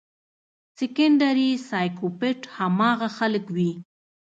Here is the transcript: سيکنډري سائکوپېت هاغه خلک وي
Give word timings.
سيکنډري 0.77 1.49
سائکوپېت 1.69 2.39
هاغه 2.55 3.09
خلک 3.17 3.43
وي 3.55 3.71